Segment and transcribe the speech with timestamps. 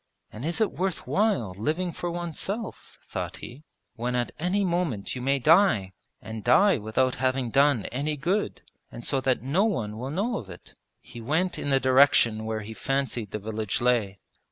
[0.33, 5.21] 'And is it worth while living for oneself,' thought he, 'when at any moment you
[5.21, 10.09] may die, and die without having done any good, and so that no one will
[10.09, 14.17] know of it?' He went in the direction where he fancied the village lay.